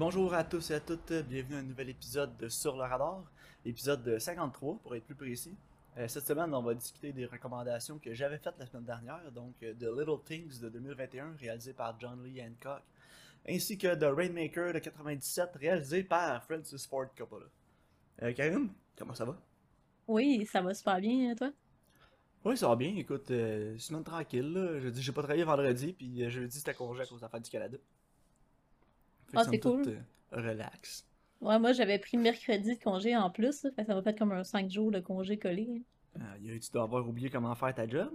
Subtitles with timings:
[0.00, 3.22] Bonjour à tous et à toutes, bienvenue à un nouvel épisode de Sur le radar,
[3.66, 5.54] épisode 53 pour être plus précis.
[5.98, 9.56] Euh, cette semaine, on va discuter des recommandations que j'avais faites la semaine dernière, donc
[9.62, 12.80] euh, The Little Things de 2021 réalisé par John Lee Hancock,
[13.46, 17.44] ainsi que The Rainmaker de 97 réalisé par Francis Ford Coppola.
[18.22, 19.36] Euh, Karine, comment ça va?
[20.08, 21.52] Oui, ça va super bien, toi?
[22.42, 24.80] Oui, ça va bien, écoute, euh, semaine tranquille, là.
[24.80, 27.50] je dis j'ai pas travaillé vendredi, puis euh, jeudi c'était congé à cause fête du
[27.50, 27.76] Canada.
[29.34, 29.82] Ah, c'est cool.
[29.88, 29.98] euh,
[30.32, 31.04] relax.
[31.40, 34.18] Ouais, moi j'avais pris mercredi de congé en plus, là, fait que ça m'a fait
[34.18, 35.82] comme un 5 jours de congé collé.
[36.14, 38.10] Tu dois avoir oublié comment faire ta job?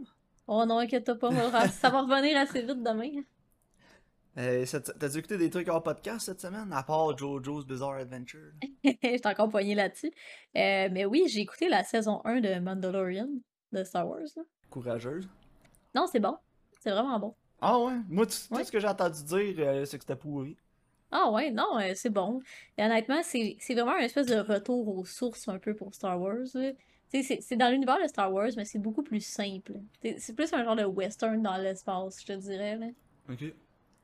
[0.48, 3.10] Oh non, inquiète pas, ça va revenir assez vite demain.
[4.38, 4.66] Euh,
[5.00, 8.52] T'as-tu écouté des trucs hors podcast cette semaine, à part JoJo's Bizarre Adventure?
[8.84, 10.12] J'étais encore poignée là-dessus.
[10.58, 13.30] Euh, mais oui, j'ai écouté la saison 1 de Mandalorian
[13.72, 14.20] de Star Wars.
[14.36, 14.44] là.
[14.70, 15.30] Courageuse.
[15.96, 16.36] Non, c'est bon.
[16.82, 17.34] C'est vraiment bon.
[17.62, 17.94] Ah ouais?
[18.10, 18.66] Moi, tu- tout Ouais.
[18.66, 20.58] ce que j'ai entendu dire, euh, c'est que c'était pourri.
[21.12, 22.42] Ah ouais, non, euh, c'est bon.
[22.78, 26.20] Et honnêtement, c'est c'est vraiment un espèce de retour aux sources un peu pour Star
[26.20, 26.38] Wars.
[26.56, 26.72] là.
[27.12, 29.74] Tu sais, C'est c'est dans l'univers de Star Wars, mais c'est beaucoup plus simple.
[30.02, 32.76] C'est c'est plus un genre de western dans l'espace, je te dirais.
[32.78, 32.88] Là.
[33.30, 33.38] Ok.
[33.40, 33.54] Tu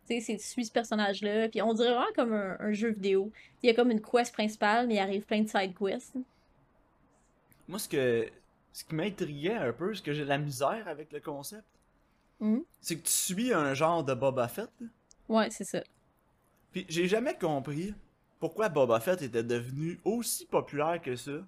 [0.06, 3.32] sais, c'est- tu suis ce personnage-là, puis on dirait vraiment comme un, un jeu vidéo.
[3.62, 6.16] Il y a comme une quest principale, mais il arrive plein de side quests.
[7.68, 8.28] Moi, ce que
[8.74, 11.64] ce qui m'intriguait un peu, ce que j'ai de la misère avec le concept,
[12.40, 12.64] Mhm.
[12.80, 14.70] c'est que tu suis un genre de Boba Fett.
[14.80, 14.88] là.
[15.30, 15.82] Ouais, c'est ça.
[16.72, 17.94] Puis j'ai jamais compris
[18.40, 21.46] pourquoi Boba Fett était devenu aussi populaire que ça.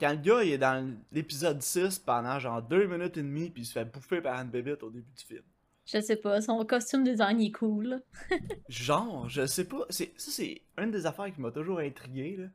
[0.00, 3.62] Quand le gars il est dans l'épisode 6 pendant genre 2 minutes et demie, puis
[3.62, 5.42] il se fait bouffer par une bébête au début du film.
[5.86, 8.02] Je sais pas, son costume design est cool.
[8.70, 9.84] Genre, je sais pas.
[9.90, 12.36] C'est, ça, c'est une des affaires qui m'a toujours intrigué.
[12.38, 12.46] Là.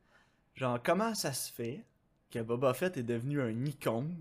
[0.55, 1.83] Genre, comment ça se fait
[2.31, 4.15] que Boba Fett est devenu un icône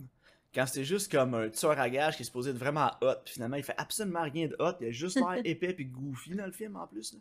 [0.55, 3.35] quand c'est juste comme un tueur à gage qui est supposé être vraiment hot, puis
[3.35, 6.47] finalement il fait absolument rien de hot, il a juste l'air épais puis goofy dans
[6.47, 7.13] le film en plus.
[7.13, 7.21] là.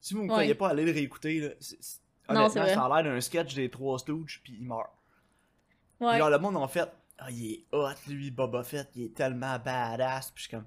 [0.00, 0.32] Si vous me Ouais.
[0.34, 1.40] croyez pas, allez le réécouter.
[1.40, 1.48] Là.
[2.28, 4.90] Non, Honnêtement, ça a l'air d'un sketch des trois Stooges puis il meurt.
[6.00, 6.16] Ouais.
[6.18, 9.58] Genre, le monde en fait, ah, il est hot, lui, Boba Fett, il est tellement
[9.58, 10.30] badass.
[10.30, 10.66] Puis je suis comme,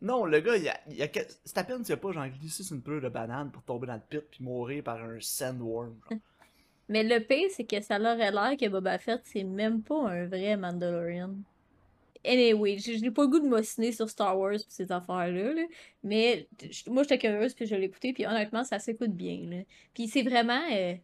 [0.00, 0.72] non, le gars, il a,
[1.04, 1.08] a
[1.44, 3.86] c'est à peine s'il a pas, genre, glissé sur une pleure de banane pour tomber
[3.86, 5.94] dans le pit puis mourir par un sandworm.
[6.08, 6.18] genre.
[6.88, 10.26] Mais le pire, c'est que ça aurait l'air que Boba Fett, c'est même pas un
[10.26, 11.34] vrai Mandalorian.
[12.24, 15.62] Anyway, n'ai pas le goût de m'ostiner sur Star Wars pis ces affaires-là, là.
[16.02, 16.48] mais
[16.86, 19.46] moi j'étais curieuse puis je l'ai écouté puis honnêtement ça s'écoute bien.
[19.48, 19.62] Là.
[19.94, 20.94] Puis c'est vraiment, euh,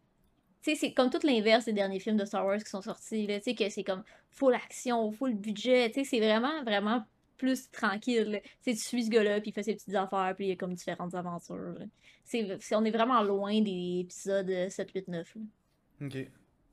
[0.63, 3.27] tu sais, c'est comme tout l'inverse des derniers films de Star Wars qui sont sortis,
[3.27, 7.03] tu sais, que c'est comme full action, full budget, tu sais, c'est vraiment, vraiment
[7.37, 8.41] plus tranquille.
[8.63, 10.53] Tu sais, tu suis ce gars-là puis il fait ses petites affaires puis il y
[10.53, 11.77] a comme différentes aventures.
[12.25, 15.37] C'est, on est vraiment loin des épisodes euh, 7, 8, 9.
[15.37, 16.07] là.
[16.07, 16.13] Ok.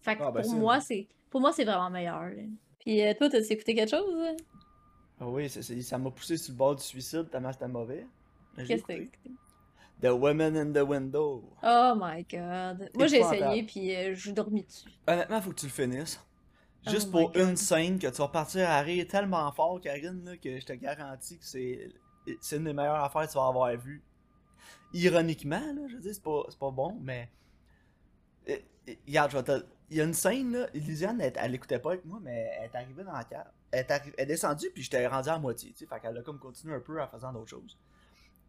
[0.02, 2.26] Fait que Ah, ben, pour moi, c'est pour moi c'est vraiment meilleur.
[2.30, 2.42] là.
[2.84, 4.36] Puis euh, toi, t'as-tu écouté quelque chose?
[5.20, 8.06] Ah oui, ça m'a poussé sur le bord du suicide tellement c'était mauvais.
[8.58, 9.32] Qu'est-ce que t'as écouté.
[10.02, 11.44] The Women in the Window.
[11.64, 12.90] Oh my god.
[12.94, 14.90] Moi j'ai essayé puis euh, j'ai dormi dessus.
[15.08, 16.20] Honnêtement, faut que tu le finisses.
[16.88, 17.50] Juste Oh my pour God.
[17.50, 20.74] une scène que tu vas partir à rire tellement fort, Karine, là, que je te
[20.74, 24.04] garantis que c'est une des meilleures affaires que tu vas avoir vues.
[24.94, 27.30] Ironiquement, là, je veux dire, c'est pas, pas bon, mais.
[28.50, 28.58] Euh,
[28.90, 29.66] euh, Regarde, je vais te.
[29.90, 32.66] Il y a une scène, là, Lisiane, elle, elle écoutait pas avec moi, mais elle
[32.66, 33.46] est arrivée dans la cave.
[33.72, 36.18] Elle est, arri- elle est descendue, puis j'étais rendu à moitié, tu sais, fait qu'elle
[36.18, 37.78] a comme continué un peu en faisant d'autres choses.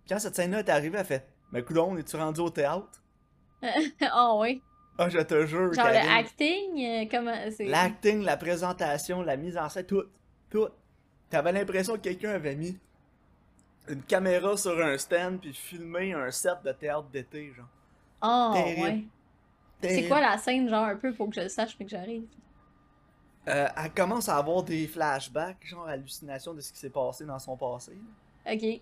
[0.09, 3.03] Quand cette scène-là est arrivée, elle fait Mais coudon, es-tu rendu au théâtre?
[4.15, 4.61] Oh ouais.
[4.99, 6.11] Ah, je te jure, Genre le Karine.
[6.11, 7.65] acting, euh, comment c'est?
[7.65, 10.05] L'acting, la présentation, la mise en scène, tout.
[10.51, 10.69] Tout.
[11.31, 12.79] T'avais l'impression que quelqu'un avait mis
[13.89, 17.67] une caméra sur un stand puis filmé un set de théâtre d'été, genre.
[18.23, 18.83] Oh terrible.
[18.83, 19.05] ouais.
[19.89, 22.25] C'est quoi la scène, genre un peu pour que je le sache puis que j'arrive?
[23.49, 27.39] Euh, elle commence à avoir des flashbacks, genre hallucinations de ce qui s'est passé dans
[27.39, 27.93] son passé.
[28.51, 28.81] Ok.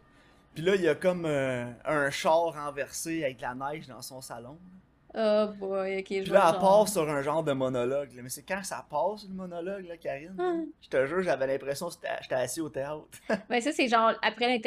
[0.55, 4.03] Puis là, il y a comme euh, un char renversé avec de la neige dans
[4.03, 4.59] son salon.
[5.15, 6.05] Oh boy, ok.
[6.07, 8.15] Puis là, elle le part sur un genre de monologue.
[8.15, 8.23] là.
[8.23, 10.35] Mais c'est quand ça passe, le monologue, là, Karine?
[10.39, 10.55] Ah.
[10.81, 13.05] Je te jure, j'avais l'impression que j'étais assis au théâtre.
[13.49, 14.61] Ben ça, c'est genre après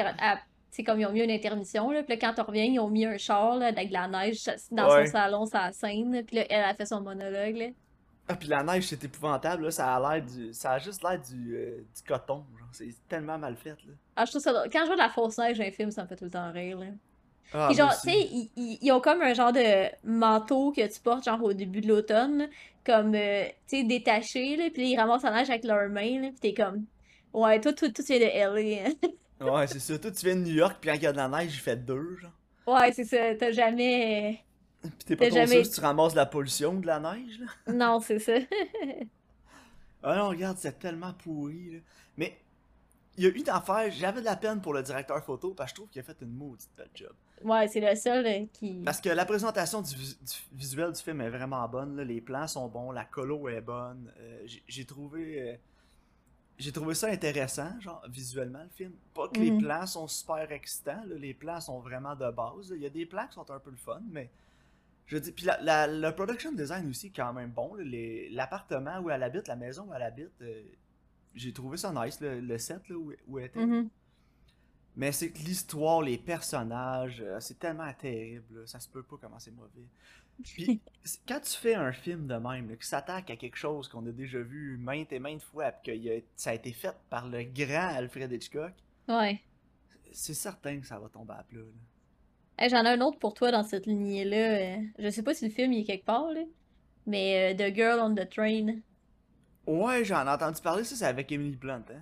[0.76, 2.04] C'est comme ils ont mis une intermission, là.
[2.04, 4.44] Puis là, quand on revient, ils ont mis un char, là, avec de la neige
[4.72, 5.06] dans Ouais.
[5.06, 6.22] son salon, sa scène.
[6.26, 7.68] Puis là, elle a fait son monologue, là.
[8.28, 9.72] Ah, puis la neige, c'est épouvantable, là.
[9.72, 10.52] Ça a l'air du.
[10.52, 12.68] Ça a juste l'air du, euh, du coton, genre.
[12.74, 13.94] C'est tellement mal fait, là.
[14.18, 14.52] Ah, je trouve ça.
[14.70, 16.32] Quand je vois de la fausse neige dans un film, ça me fait tout le
[16.32, 16.88] temps rire, là.
[17.54, 20.86] Ah, Puis genre, tu sais, ils, ils- ils ont comme un genre de manteau que
[20.92, 22.50] tu portes, genre, au début de l'automne,
[22.86, 24.66] comme, euh, tu sais, détaché, là.
[24.74, 26.28] Puis ils ramassent la neige avec leurs mains, là.
[26.30, 26.84] Puis t'es comme...
[27.32, 28.94] Ouais, toi, toi, toi, tu de LA, hein.
[29.42, 29.98] Ouais, c'est ça.
[30.00, 31.60] Toi, tu viens de New York, puis quand il y a de la neige, il
[31.60, 32.32] fait deux, genre.
[32.68, 33.36] Ouais, c'est ça.
[33.36, 34.42] T'as jamais...
[34.82, 37.48] Puis t'es pas trop jamais- sûr si tu ramasses la pollution de la neige, là?
[37.74, 38.34] Non, c'est ça.
[40.04, 41.80] Ah non, regarde, c'est tellement pourri, là.
[42.18, 42.38] Mais,
[43.18, 45.76] il y a une affaire, j'avais de la peine pour le directeur photo, parce que
[45.76, 47.14] je trouve qu'il a fait une maudite belle job.
[47.44, 48.82] Ouais, c'est le seul euh, qui.
[48.86, 51.98] Parce que la présentation du, du visuel du film est vraiment bonne.
[51.98, 52.04] là.
[52.04, 54.12] Les plans sont bons, la colo est bonne.
[54.20, 55.42] Euh, j'ai- j'ai trouvé.
[55.42, 55.56] euh,
[56.58, 58.94] j'ai trouvé ça intéressant, genre, visuellement, le film.
[59.14, 59.60] Pas que les Mhm.
[59.62, 62.70] plans sont super excitants, là, les plans sont vraiment de base.
[62.72, 62.76] là.
[62.78, 64.30] Il y a des plans qui sont un peu le fun, mais.
[65.08, 67.76] Je dis, puis la, la- le production design aussi, est quand même bon.
[68.32, 70.64] L'appartement où elle habite, la maison où elle habite, euh,
[71.36, 73.64] j'ai trouvé ça nice, le, le set là, où, où elle était.
[73.66, 73.88] Mhm.
[74.96, 79.18] Mais c'est que l'histoire, les personnages, euh, c'est tellement terrible, là, ça se peut pas
[79.22, 79.70] comment c'est mauvais.
[80.44, 80.82] Puis
[81.28, 84.12] quand tu fais un film de même, là, qui s'attaque à quelque chose qu'on a
[84.12, 87.96] déjà vu maintes et maintes fois, puis que ça a été fait par le grand
[87.96, 88.74] Alfred Hitchcock,
[89.08, 89.42] Ouais.
[90.12, 91.60] c'est certain que ça va tomber à plat.
[91.62, 91.66] là.
[92.58, 94.78] Hey, j'en ai un autre pour toi dans cette lignée-là.
[94.78, 96.42] euh, Je sais pas si le film il est quelque part, là.
[97.06, 98.78] Mais euh, The Girl on the Train.
[99.68, 102.02] Ouais, j'en ai entendu parler, ça c'est avec Emily Blunt, hein.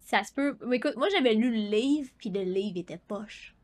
[0.00, 0.58] Ça se peut.
[0.66, 3.54] Mais écoute, moi j'avais lu le livre, puis le livre était poche.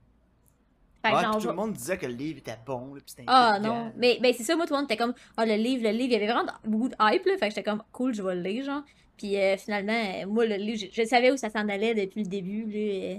[1.06, 3.00] Fait que Ouais, genre, puis tout le monde disait que le livre était bon, là,
[3.00, 5.46] puis c'était Ah non, mais, mais c'est ça, moi, tout le monde était comme, ah,
[5.46, 7.62] le livre, le livre, il y avait vraiment beaucoup de hype, là, fait que j'étais
[7.62, 8.82] comme, cool, je vais le lire, genre.
[9.16, 12.22] Puis euh, finalement, euh, moi, le livre, je, je savais où ça s'en allait depuis
[12.22, 12.78] le début, là.
[12.78, 13.18] euh,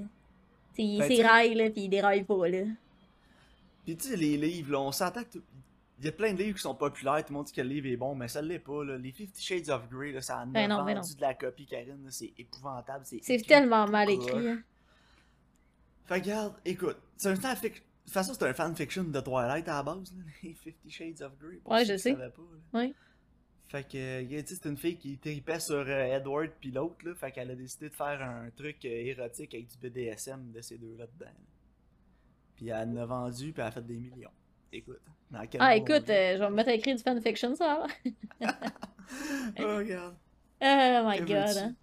[1.00, 1.24] Ben, c'est
[1.56, 2.64] là, puis il déraille pas, là.
[3.86, 5.40] Puis tu sais, les livres, là, on s'entend que
[6.00, 7.70] il y a plein de livres qui sont populaires, tout le monde dit que le
[7.70, 8.84] livre est bon, mais ça l'est pas.
[8.84, 9.00] Là.
[9.00, 11.16] Les Fifty Shades of Grey, là, ça a Ben non, ben vendu non.
[11.16, 12.06] de la copie, Karine.
[12.10, 13.04] C'est épouvantable.
[13.04, 14.48] C'est tellement mal écrit.
[14.48, 14.60] hein.
[16.08, 17.74] Fait que, regarde, écoute, c'est un fanfic...
[17.74, 21.22] De toute façon, c'est un fanfiction de Twilight à la base, là, les Fifty Shades
[21.22, 21.58] of Grey.
[21.58, 22.14] pour Ouais, je sais.
[22.16, 22.32] pas.
[22.74, 22.94] Ouais.
[23.68, 27.06] Fait que, euh, tu sais, c'est une fille qui tripait sur euh, Edward puis l'autre,
[27.06, 27.14] là.
[27.16, 30.78] Fait qu'elle a décidé de faire un truc euh, érotique avec du BDSM de ces
[30.78, 31.32] deux-là dedans.
[32.56, 34.32] Puis elle en a vendu, puis elle a fait des millions.
[34.72, 37.86] Écoute, dans quel Ah, écoute, euh, je vais me mettre à écrire du fanfiction, ça.
[39.60, 40.16] Oh, regarde.
[40.62, 41.76] Oh my Que god, hein.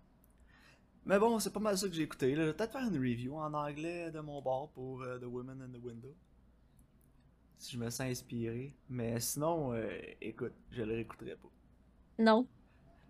[1.06, 2.34] Mais bon, c'est pas mal ça que j'ai écouté.
[2.34, 2.42] Là.
[2.42, 5.60] Je vais peut-être faire une review en anglais de mon bord pour euh, The Women
[5.62, 6.14] in the Window.
[7.58, 8.74] Si je me sens inspiré.
[8.88, 9.86] Mais sinon, euh,
[10.20, 11.48] écoute, je le réécouterai pas.
[12.18, 12.46] Non.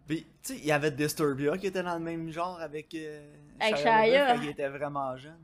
[0.06, 3.32] Puis, tu sais, il y avait Disturbia qui était dans le même genre avec, euh,
[3.61, 5.41] Avec Shia il était vraiment jeune.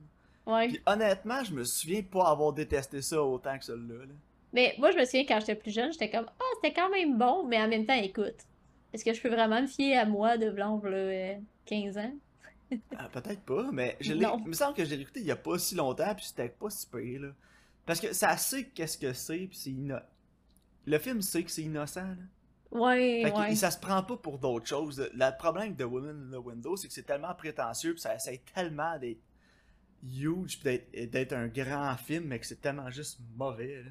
[0.46, 0.68] Ouais.
[0.68, 4.06] Puis honnêtement, je me souviens pas avoir détesté ça autant que celui-là.
[4.06, 4.14] là.
[4.52, 7.16] Mais moi, je me souviens quand j'étais plus jeune, j'étais comme, ah, c'était quand même
[7.16, 8.46] bon, mais en même temps, écoute,
[8.92, 11.34] est-ce que je peux vraiment me fier à moi de blanc, là, euh,
[11.66, 12.12] 15 ans?
[12.96, 15.30] Ah, Peut-être pas, mais je l'ai- il me semble que je l'ai écouté il y
[15.30, 17.28] a pas si longtemps, puis c'était pas si pire, là.
[17.86, 19.96] Parce que ça sait qu'est-ce que c'est, puis c'est inno...
[20.86, 22.16] Le film sait que c'est innocent, là.
[22.78, 23.54] Ouais, Fait ouais.
[23.56, 25.00] ça se prend pas pour d'autres choses.
[25.12, 28.40] Le problème de Women in the Window, c'est que c'est tellement prétentieux, puis ça essaie
[28.54, 29.18] tellement d'être
[30.04, 33.90] huge, puis d'être- d'être un grand film, mais que c'est tellement juste mauvais, là.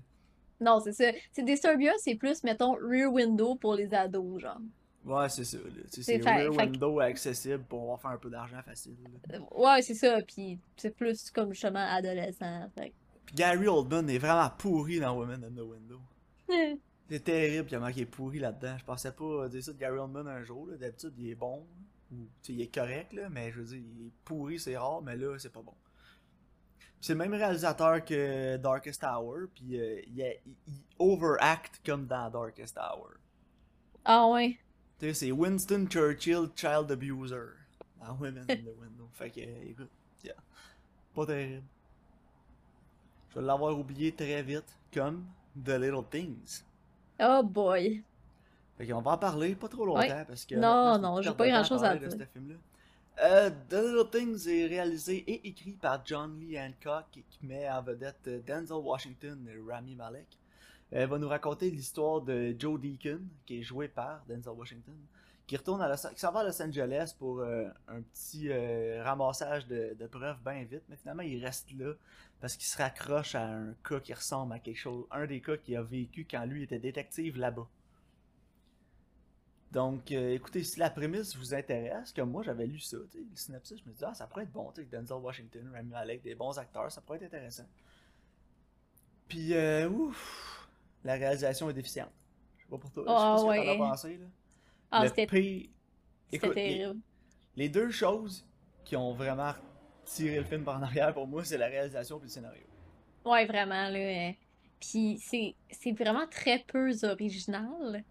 [0.62, 1.12] Non, c'est ça.
[1.32, 4.60] C'est Disturbia, c'est plus, mettons, Rear Window pour les ados, genre.
[5.06, 5.58] Ouais, c'est ça,
[5.90, 8.98] C'est que- Window accessible pour pouvoir faire un peu d'argent facile,
[9.30, 9.40] là.
[9.52, 12.70] Ouais, c'est ça, puis c'est plus comme justement adolescent.
[12.76, 12.94] Fait
[13.26, 16.00] Puis Gary Oldman est vraiment pourri dans Women in the Window.
[17.12, 18.78] C'est terrible comment il est pourri là-dedans.
[18.78, 20.68] Je pensais pas dire ça de Gary Oldman un jour.
[20.80, 21.66] D'habitude, il est bon.
[22.12, 25.16] Ou, il est correct, là, mais je veux dire, il est pourri, c'est rare, mais
[25.16, 25.74] là, c'est pas bon.
[27.02, 32.30] C'est le même réalisateur que Darkest Hour, puis euh, il, il- il overact comme dans
[32.30, 33.10] Darkest Hour.
[34.06, 34.60] Ah ouais?
[35.00, 37.36] Tu sais, c'est Winston Churchill, child abuser,
[38.02, 39.08] dans Women in the Window.
[39.14, 39.90] Fait que, euh, écoute,
[40.24, 40.34] yeah.
[41.16, 41.64] pas terrible.
[43.30, 45.26] Je vais l'avoir oublié très vite, comme
[45.64, 46.64] The Little Things.
[47.20, 48.04] Oh boy.
[48.78, 50.26] Fait qu'on va en parler pas trop longtemps Ouais.
[50.26, 50.56] parce que.
[50.56, 52.12] Non, non, j'ai pas de temps grand-chose à de dire.
[52.12, 52.56] ce film-là.
[53.22, 57.82] Euh, The Little Things est réalisé et écrit par John Lee Hancock qui met en
[57.82, 60.28] vedette Denzel Washington et Rami Malek.
[60.92, 64.96] Elle va nous raconter l'histoire de Joe Deacon, qui est joué par Denzel Washington,
[65.46, 69.04] qui retourne à Los, qui s'en va à Los Angeles pour euh, un petit euh,
[69.04, 71.94] ramassage de, de preuves bien vite, mais finalement il reste là
[72.40, 75.58] parce qu'il se raccroche à un cas qui ressemble à quelque chose, un des cas
[75.58, 77.68] qu'il a vécu quand lui était détective là-bas.
[79.72, 83.80] Donc, euh, écoutez, si la prémisse vous intéresse, comme moi j'avais lu ça, le synopsis,
[83.80, 86.58] je me dis, ah, ça pourrait être bon, tu Denzel Washington, Rami Malek, des bons
[86.58, 87.68] acteurs, ça pourrait être intéressant.
[89.28, 90.49] Puis, euh, ouf,
[91.04, 92.12] la réalisation est déficiente.
[92.58, 94.26] Je sais pas pour toi, je sais Ah, pas ce que t'en as pensé, là.
[94.92, 95.28] Ah, Le c'était
[96.32, 97.00] Écoute, les, terrible.
[97.56, 98.46] les deux choses
[98.86, 99.54] qui ont vraiment
[100.06, 102.68] tiré le film par en arrière pour moi, c'est la réalisation et le scénario.
[103.26, 104.00] Ouais, vraiment, là.
[104.30, 104.34] euh,
[104.80, 108.04] Puis c'est vraiment très peu original.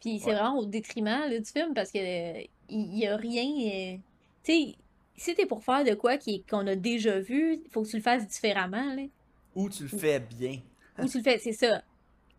[0.00, 0.34] Puis c'est Ouais.
[0.34, 3.44] vraiment au détriment là, du film parce que euh, il y a rien.
[3.96, 3.98] euh,
[4.44, 4.78] Tu sais,
[5.16, 6.18] si t'es pour faire de quoi
[6.48, 9.04] qu'on a déjà vu, faut que tu le fasses différemment, là.
[9.54, 10.60] Ou tu le fais bien.
[10.98, 11.84] Ou tu le fais, c'est ça.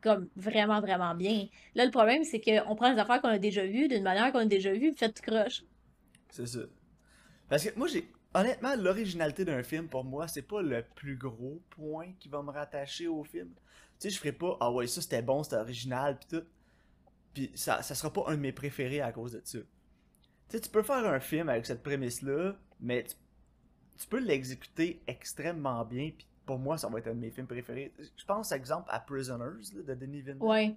[0.05, 1.47] Comme vraiment, vraiment bien.
[1.73, 4.39] Là, le problème, c'est qu'on prend les affaires qu'on a déjà vues d'une manière qu'on
[4.39, 5.63] a déjà vues, puis fait tout croche.
[6.29, 6.59] C'est ça.
[7.49, 8.07] Parce que moi, j'ai.
[8.35, 12.51] honnêtement, l'originalité d'un film, pour moi, c'est pas le plus gros point qui va me
[12.51, 13.49] rattacher au film.
[13.55, 13.61] Tu
[13.97, 16.43] sais, je ferai pas, ah ouais, ça c'était bon, c'était original, pis tout.
[17.33, 19.57] Pis ça, ça sera pas un de mes préférés à cause de ça.
[19.57, 19.65] Tu
[20.49, 23.15] sais, tu peux faire un film avec cette prémisse-là, mais tu,
[23.97, 27.47] tu peux l'exécuter extrêmement bien, pis pour moi, ça va être un de mes films
[27.47, 27.91] préférés.
[27.99, 30.43] Je pense, exemple, à Prisoners, là, de Denis Villeneuve.
[30.43, 30.75] Ouais.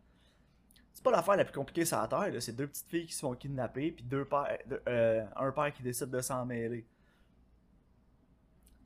[0.93, 3.21] C'est pas l'affaire la plus compliquée sur la Terre, c'est deux petites filles qui se
[3.21, 4.59] font kidnapper, puis deux pères,
[4.89, 6.85] euh, un père qui décide de s'en mêler.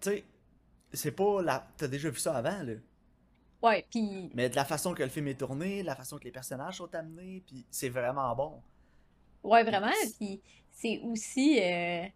[0.00, 0.24] Tu sais,
[0.92, 1.66] c'est pas la.
[1.76, 2.74] T'as déjà vu ça avant, là.
[3.62, 6.24] Ouais, puis Mais de la façon que le film est tourné, de la façon que
[6.24, 8.60] les personnages sont amenés, puis c'est vraiment bon.
[9.42, 9.92] Ouais, vraiment.
[10.18, 12.06] Puis c'est aussi, euh,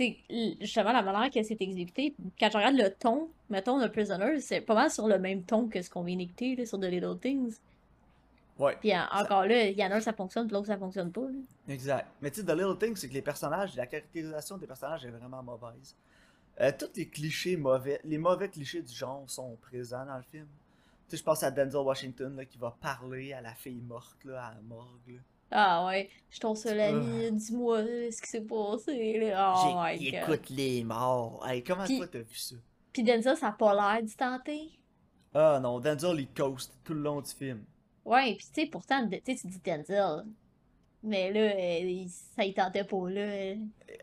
[0.00, 2.14] l- justement, la manière que c'est exécuté.
[2.38, 5.68] Quand je regarde le ton, mettons, de Prisoners, c'est pas mal sur le même ton
[5.68, 7.56] que ce qu'on vient d'écouter, sur The Little Things.
[8.58, 10.78] Ouais, Puis en- encore là, il y en a un, ça fonctionne, puis l'autre, ça
[10.78, 11.22] fonctionne pas.
[11.22, 11.38] là.
[11.74, 12.06] exact.
[12.22, 15.10] Mais tu sais, The Little Thing, c'est que les personnages, la caractérisation des personnages est
[15.10, 15.94] vraiment mauvaise.
[16.60, 20.46] Euh, tous les clichés mauvais, les mauvais clichés du genre sont présents dans le film.
[21.06, 24.16] Tu sais, je pense à Denzel Washington là, qui va parler à la fille morte
[24.24, 24.88] là, à la morgue.
[25.06, 25.20] là.
[25.50, 29.18] Ah ouais, je ton seul ami, dis-moi euh, ce qui s'est passé.
[29.20, 29.54] Là?
[29.56, 30.14] Oh my god.
[30.30, 31.44] écoute les morts.
[31.48, 32.56] Hey, comment toi t'as vu ça?
[32.92, 34.70] Puis Denzel, ça a pas l'air du tenter.
[35.34, 37.64] Ah non, Denzel il coast tout le long du film.
[38.04, 40.24] Ouais, puis tu sais, pourtant, tu dis Denzel.
[41.02, 43.54] Mais là, euh, il- ça y tentait pas, là.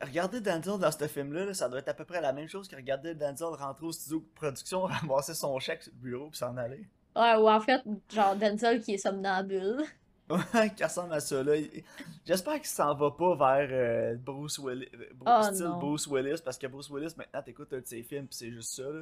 [0.01, 2.67] Regarder Denzel dans ce film-là, là, ça doit être à peu près la même chose
[2.67, 6.37] que regarder Denzel rentrer au studio de production, ramasser son chèque sur le bureau puis
[6.37, 6.87] s'en aller.
[7.15, 7.81] Ouais, ou en fait,
[8.13, 9.83] genre Denzel qui est somnambule.
[10.29, 11.55] Ouais, qui ressemble à ça là.
[11.57, 11.83] Il-
[12.25, 15.77] J'espère qu'il s'en va pas vers euh, Bruce Willis, euh, Oh, style non.
[15.79, 18.73] Bruce Willis, parce que Bruce Willis maintenant t'écoutes un de ses films pis c'est juste
[18.75, 19.01] ça là.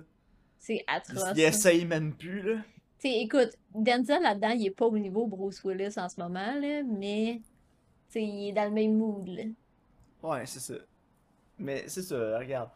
[0.58, 1.24] C'est Il, atroce.
[1.36, 2.62] il essaye même plus là.
[3.00, 6.54] Tu sais, écoute, Denzel là-dedans, il est pas au niveau Bruce Willis en ce moment,
[6.60, 7.42] là, mais
[8.12, 9.44] tu sais, il est dans le même mood, là.
[10.22, 10.76] Ouais, c'est ça.
[11.58, 12.70] Mais c'est ça, regarde.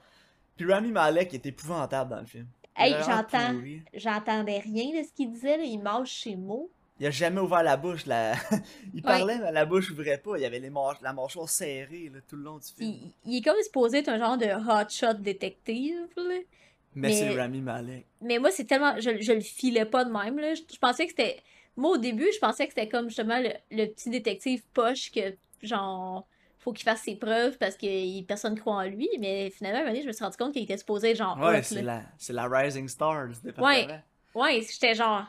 [0.56, 2.48] Puis Rami Malek est épouvantable dans le film.
[2.78, 3.54] Il Hey, j'entends,
[3.94, 6.72] j'entendais rien de ce qu'il disait, là, il mâche ses mots.
[7.00, 8.06] Il a jamais ouvert la bouche.
[8.06, 8.36] La...
[8.94, 10.38] il parlait, mais la bouche ouvrait pas.
[10.38, 12.94] Il avait les mâch- la mâchoire serrée là, tout le long du film.
[13.26, 16.24] Il, il est comme supposé être un genre de hotshot détective, là.
[16.28, 18.06] Mais, mais- c'est Rami Malek.
[18.22, 18.96] Mais moi, c'est tellement.
[18.98, 20.54] Je, je le filais pas de même, là.
[20.54, 21.42] Je, je pensais que c'était.
[21.76, 25.36] Moi, au début, je pensais que c'était comme justement le, le petit détective poche que,
[25.62, 26.26] genre,
[26.60, 29.10] faut qu'il fasse ses preuves parce que personne croit en lui.
[29.20, 31.18] Mais finalement, à un moment donné, je me suis rendu compte qu'il était supposé être
[31.18, 31.38] genre.
[31.38, 33.28] Ouais, hot, c'est la, la Rising Star.
[33.58, 33.88] Ouais.
[34.34, 35.26] Ouais, j'étais genre.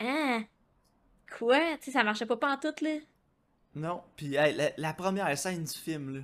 [0.00, 0.40] Ah.
[1.38, 1.76] Quoi?
[1.78, 2.98] Tu sais, ça marchait pas pantoute, là?
[3.74, 6.22] Non, puis hey, la, la première scène du film, là.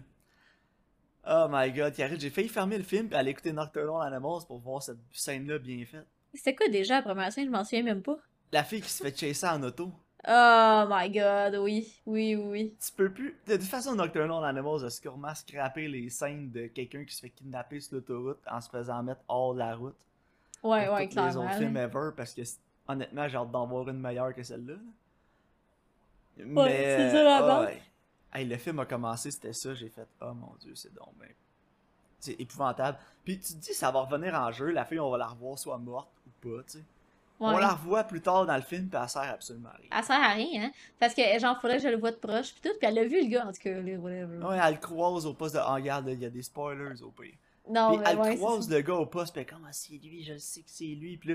[1.25, 4.59] Oh my god, Karine, j'ai failli fermer le film et aller écouter Nocturnal Animals pour
[4.59, 6.07] voir cette scène-là bien faite.
[6.35, 7.47] C'était quoi déjà la première scène?
[7.47, 8.17] Je m'en souviens même pas.
[8.51, 9.93] La fille qui se fait chasser en auto.
[10.27, 12.01] Oh my god, oui.
[12.07, 12.75] Oui, oui.
[12.85, 13.37] Tu peux plus.
[13.47, 17.31] De toute façon, Nocturnal Animals a sûrement scrappé les scènes de quelqu'un qui se fait
[17.31, 19.97] kidnapper sur l'autoroute en se faisant mettre hors de la route.
[20.63, 21.45] Ouais, ouais, tous les clairement.
[21.45, 22.43] autres films ever parce que
[22.89, 24.75] honnêtement, j'ai hâte d'en voir une meilleure que celle-là.
[26.45, 27.83] Ouais, Mais c'est ça, la ah ouais.
[28.35, 31.29] Hey, le film a commencé, c'était ça, j'ai fait oh mon dieu, c'est donc ben
[32.19, 32.99] c'est épouvantable.
[33.25, 35.59] Puis tu te dis ça va revenir en jeu, la fille on va la revoir
[35.59, 36.85] soit morte ou pas, tu sais.
[37.41, 39.89] On la revoit plus tard dans le film puis elle sert absolument à rien.
[39.91, 40.73] Elle sert à rien, hein.
[41.01, 43.05] Parce que, genre, faudrait que je le voie de proche, pis tout, pis elle a
[43.05, 44.39] vu le gars, en tout cas, là, whatever.
[44.47, 47.11] Ouais, elle le croise au poste de oh, regarde, il y a des spoilers au
[47.11, 47.35] pire.
[47.69, 50.23] Non, puis mais elle ouais, croise le gars au poste, puis comme ah, c'est lui,
[50.23, 51.17] je sais que c'est lui.
[51.17, 51.35] Puis là,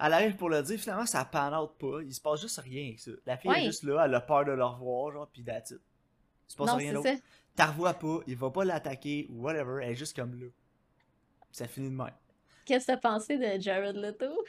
[0.00, 2.86] elle arrive pour le dire, finalement ça pan out pas, il se passe juste rien
[2.88, 3.10] avec ça.
[3.24, 5.80] La fille est juste là, elle a peur de le revoir, genre, puis that's it.
[6.48, 7.10] Il se passe Non, rien d'autre.
[7.54, 10.46] T'as revois pas, il va pas l'attaquer ou whatever, elle est juste comme là.
[10.46, 12.10] Puis ça finit de même.
[12.66, 14.44] Qu'est-ce que t'as pensé de Jared Leto?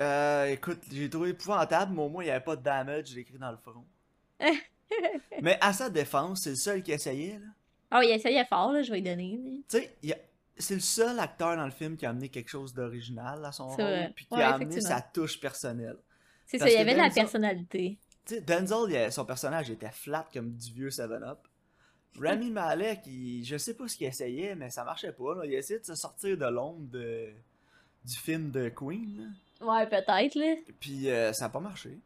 [0.00, 3.20] Euh, écoute, j'ai trouvé épouvantable, mais au moins il y avait pas de damage, j'ai
[3.20, 3.84] écrit dans le front.
[5.42, 7.46] mais à sa défense, c'est le seul qui essayait, là.
[7.90, 9.40] Ah, il essayait fort, là, je vais lui donner.
[9.68, 10.18] Tu sais, il y a-
[10.58, 13.68] c'est le seul acteur dans le film qui a amené quelque chose d'original à son
[13.68, 15.96] rôle, puis qui Ouais, a amené sa touche personnelle.
[16.46, 17.98] C'est ça, il y avait de la personnalité.
[18.24, 21.38] Tu sais, Denzel, son personnage était flat comme du vieux 7-Up.
[22.18, 25.34] Rami Malek, il, je sais pas ce qu'il essayait, mais ça marchait pas.
[25.34, 25.44] là.
[25.44, 27.28] Il a essayé de se sortir de l'ombre de,
[28.04, 29.18] du film de Queen,
[29.60, 29.66] là.
[29.66, 30.54] Ouais, peut-être, là.
[30.80, 31.98] puis euh, ça a pas marché.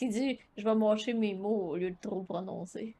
[0.00, 2.94] Il dit, je vais mâcher mes mots au lieu de trop prononcer.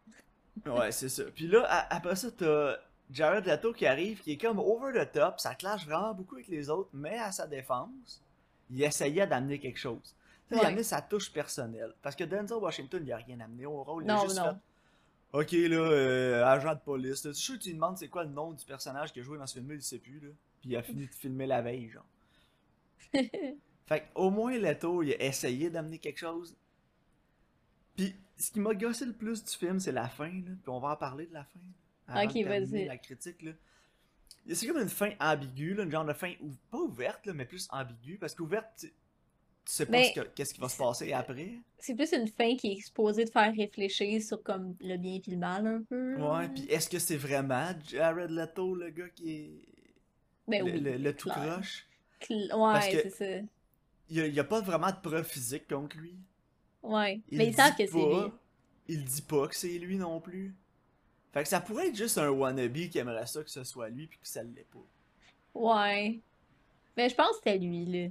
[0.66, 1.23] Ouais, c'est ça.
[1.35, 2.76] Puis là, a- après ça, t'as
[3.12, 6.49] Jared Leto qui arrive, qui est comme over the top, ça clash vraiment beaucoup avec
[6.49, 8.23] les autres, mais à sa défense,
[8.71, 10.14] il essayait d'amener quelque chose.
[10.50, 10.64] Il Ouais.
[10.64, 11.93] a amené sa touche personnelle.
[12.02, 14.05] Parce que Denzel Washington, il a rien amené au rôle.
[14.05, 14.45] Il a Non, juste non.
[14.45, 14.57] fait
[15.33, 17.25] Ok, là, euh, agent de police.
[17.25, 17.33] là.
[17.33, 19.47] Tu sais, tu lui demandes c'est quoi le nom du personnage qui a joué dans
[19.47, 20.29] ce film-là, il sait plus, là.
[20.61, 22.05] Puis il a fini de filmer la veille, genre.
[23.87, 26.57] Fait que, au moins, Leto, il a essayé d'amener quelque chose.
[27.97, 30.52] Puis, ce qui m'a gossé le plus du film, c'est la fin, là.
[30.62, 31.61] Puis on va en parler de la fin.
[32.11, 32.85] Avant Ok, vas-y.
[32.87, 33.52] La critique, là.
[34.52, 37.45] C'est comme une fin ambiguë, là, une genre de fin, ou, pas ouverte, là, mais
[37.45, 38.93] plus ambiguë, parce qu'ouverte, tu, tu
[39.67, 41.52] sais pas que- qu'est-ce qui va se passer après.
[41.79, 45.31] C'est plus une fin qui est exposée de faire réfléchir sur comme le bien et
[45.31, 46.14] le mal un peu.
[46.17, 46.38] là.
[46.40, 49.69] Ouais, puis est-ce que c'est vraiment Jared Leto, le gars qui est.
[50.49, 51.87] Ben le, oui, le- le tout croche?
[52.31, 53.47] Ouais, c'est ça.
[54.09, 56.17] Il y a, il pas vraiment de preuves physiques contre lui.
[56.83, 57.21] Ouais.
[57.31, 58.33] Il Mais ils savent que c'est lui.
[58.88, 60.55] Il dit pas que c'est lui non plus.
[61.32, 64.06] Fait que ça pourrait être juste un wannabe qui aimerait ça que ce soit lui,
[64.06, 64.78] puis que ça l'est pas.
[65.54, 66.18] Ouais.
[66.96, 68.08] Mais je pense que c'était lui, là.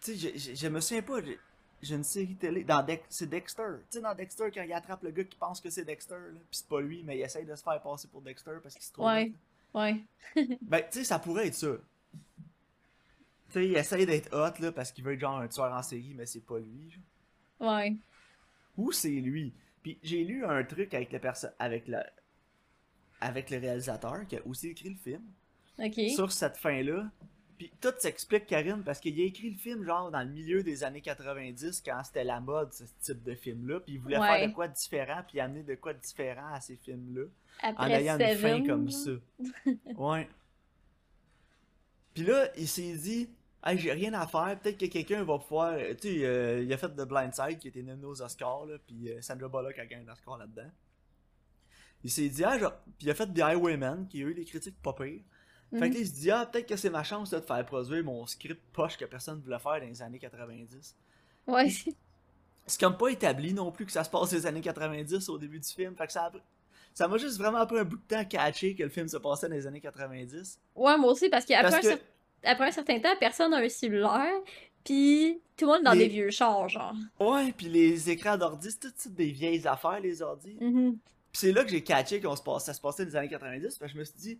[0.00, 3.62] Tu sais, je, je, je me souviens pas, j'ai- une série télé, dans c'est Dexter.
[3.90, 6.40] Tu sais, dans Dexter, quand il attrape le gars qui pense que c'est Dexter, là,
[6.50, 8.84] pis c'est pas lui, mais il essaye de se faire passer pour Dexter parce qu'il
[8.84, 9.06] se trouve.
[9.06, 9.32] Ouais.
[9.74, 9.96] Ouais.
[10.62, 11.68] Ben, tu sais, ça pourrait être ça.
[13.48, 15.82] Tu sais, il essaye d'être hot, là, parce qu'il veut être genre un tueur en
[15.82, 17.70] série, mais c'est pas lui, genre.
[17.74, 17.94] Ouais.
[18.76, 19.52] Ou c'est lui.
[19.82, 21.98] Puis j'ai lu un truc avec le perso avec le
[23.20, 25.22] avec le réalisateur qui a aussi écrit le film
[26.14, 27.10] sur cette fin-là.
[27.58, 30.82] Puis tout s'explique Karine parce qu'il a écrit le film genre dans le milieu des
[30.82, 34.38] années 90 quand c'était la mode ce type de film-là, puis il voulait Ouais.
[34.38, 37.24] faire de quoi de différent puis amener de quoi de différent à ces films-là
[37.76, 38.90] en ayant une fin comme là.
[38.90, 39.10] ça.
[39.98, 40.28] ouais.
[42.14, 43.28] Puis là, il s'est dit
[43.62, 45.76] Hey, j'ai rien à faire, peut-être que quelqu'un va pouvoir.
[46.00, 48.78] Tu sais, euh, il a fait The Blind Side qui était nommé aux Oscars, là,
[48.86, 50.70] puis euh, Sandra Bullock a gagné un Oscar là-dedans.
[52.04, 54.44] Il s'est dit, ah, genre, puis il a fait The Highwayman, qui a eu les
[54.44, 55.20] critiques pas pires.
[55.72, 55.88] Fait Mhm.
[55.90, 58.02] que là, il se dit, ah, peut-être que c'est ma chance là, de faire produire
[58.04, 60.96] mon script poche que personne voulait faire dans les années 90.
[61.46, 61.68] Ouais.
[62.66, 65.58] C'est comme pas établi non plus que ça se passe des années 90 au début
[65.60, 65.94] du film.
[65.96, 66.30] Fait que ça
[66.92, 69.16] Ça m'a juste vraiment pris un bout de temps à catcher que le film se
[69.16, 70.58] passait dans les années 90.
[70.74, 72.00] Ouais, moi aussi, parce qu'après un, que- cer-
[72.42, 74.32] après un certain temps, personne n'a un cellulaire,
[74.84, 76.94] puis tout le monde est dans Les- des vieux chars, genre.
[77.20, 80.56] Ouais, puis les écrans d'ordi, c'est tout type des vieilles affaires, les ordi.
[80.60, 80.98] Mhm.
[81.32, 83.28] Puis c'est là que j'ai catché qu'on se passe, ça se passait dans les années
[83.28, 83.78] 90.
[83.78, 84.38] Fait que je me suis dit,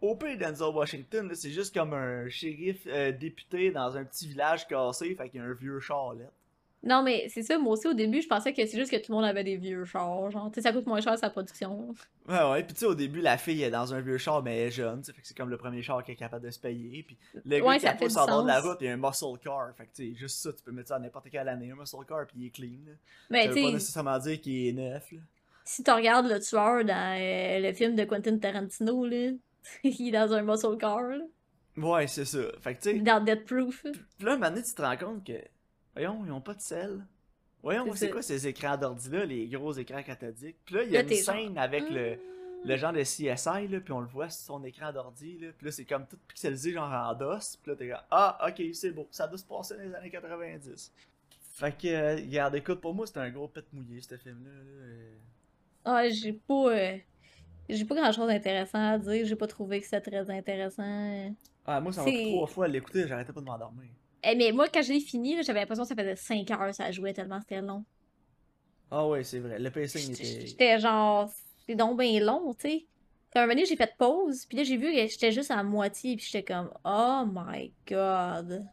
[0.00, 4.66] au pire Denzel Washington, c'est juste comme un shérif euh, député dans un petit village
[4.66, 6.32] cassé, fait qu'il y a un vieux charlette.
[6.82, 9.12] Non, mais c'est ça, moi aussi, au début, je pensais que c'est juste que tout
[9.12, 10.50] le monde avait des vieux chars, genre.
[10.50, 11.94] Tu sais, ça coûte moins cher sa production.
[12.26, 14.56] Ouais, ouais, puis tu sais, au début, la fille est dans un vieux char, mais
[14.56, 16.58] elle est jeune, fait que c'est comme le premier char qui est capable de se
[16.58, 17.02] payer.
[17.02, 18.94] Puis le gars Ouais, qui ça a le bord de la route, il y a
[18.94, 19.74] un muscle car.
[19.76, 21.76] Fait que tu sais, juste ça, tu peux mettre ça à n'importe quelle année, un
[21.76, 22.78] muscle car, puis il est clean.
[22.86, 22.92] Là.
[23.28, 25.18] Mais ça veut pas nécessairement dire qu'il est neuf, là.
[25.64, 29.30] Si tu regardes le tueur dans euh, le film de Quentin Tarantino, là,
[29.84, 31.24] il est dans un muscle car, là,
[31.76, 32.40] Ouais, c'est ça.
[32.60, 33.82] Fait que tu sais, dans Death Proof.
[33.82, 35.40] Puis là, un moment donné, tu te rends compte que,
[35.94, 37.06] voyons, ils ont pas de sel.
[37.62, 40.56] Voyons, C'est quoi ces écrans d'ordi-là, les gros écrans cathodiques?
[40.64, 42.16] Puis là, il y Là, a une genre, scène avec le,
[42.64, 42.68] Hmm.
[42.68, 45.48] le genre de CSI, là, puis on le voit sur son écran d'ordi, là.
[45.56, 47.56] Puis là, c'est comme tout pixelisé, genre en DOS.
[47.62, 50.10] Puis là, t'es comme, ah, ok, c'est beau, ça doit se passer dans les années
[50.10, 50.92] 90.
[51.52, 54.50] Fait que, euh, regarde, écoute, pour moi, c'est un gros pet mouillé, ce film-là.
[54.50, 54.86] là.
[55.84, 56.54] Ah, j'ai pas.
[56.72, 56.98] euh,
[57.68, 59.26] J'ai pas grand chose d'intéressant à dire.
[59.26, 61.34] J'ai pas trouvé que c'était très intéressant.
[61.64, 63.88] Ah, moi, ça m'a pris C'est- trois fois à l'écouter, j'arrêtais pas de m'endormir.
[64.22, 66.90] Eh, mais moi, quand j'ai fini, là, j'avais l'impression que ça faisait 5 heures, ça
[66.92, 67.84] jouait tellement c'était long.
[68.90, 70.46] Ah ouais, c'est vrai, le pacing J'étais était...
[70.46, 71.30] j'étais genre,
[71.66, 72.86] c'est donc bien long, tu sais.
[73.32, 75.62] Comme un moment donné, j'ai fait pause, puis là, j'ai vu que j'étais juste à
[75.62, 78.66] moitié, puis j'étais comme, oh my god.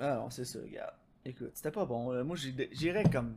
[0.00, 0.94] Ah non, c'est ça, regarde.
[1.24, 2.24] Écoute, c'était pas bon.
[2.24, 3.36] Moi, j'ai- j'irais comme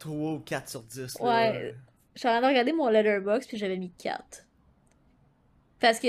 [0.00, 1.18] 3 ou 4 sur 10.
[1.20, 1.24] là.
[1.52, 1.74] Ouais.
[2.14, 4.44] Je suis en train de regarder mon letterbox, puis j'avais mis 4.
[5.78, 6.08] Parce que,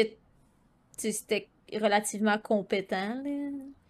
[0.97, 3.21] c'était relativement compétent,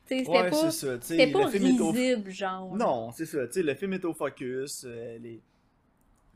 [0.05, 1.15] c'était Ouais, pas, c'est ça.
[1.31, 1.91] pas le film est au...
[1.91, 2.75] risible, genre.
[2.75, 3.39] Non, c'est ça.
[3.55, 4.83] Le film est au focus.
[4.85, 5.41] euh, les...